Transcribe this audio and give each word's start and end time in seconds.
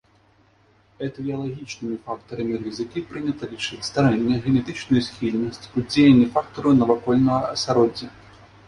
Этыялагічнымі 1.07 1.97
фактарамі 2.07 2.55
рызыкі 2.63 3.05
прынята 3.11 3.43
лічыць 3.53 3.83
старэнне, 3.91 4.35
генетычную 4.47 5.01
схільнасць, 5.11 5.63
уздзеянне 5.85 6.27
фактараў 6.37 6.71
навакольнага 6.81 7.41
асяроддзя. 7.55 8.07